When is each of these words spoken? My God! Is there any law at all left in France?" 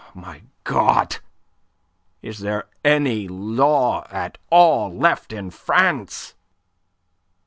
My 0.15 0.41
God! 0.63 1.17
Is 2.23 2.39
there 2.39 2.67
any 2.83 3.27
law 3.27 4.07
at 4.09 4.39
all 4.49 4.91
left 4.91 5.31
in 5.31 5.51
France?" 5.51 6.33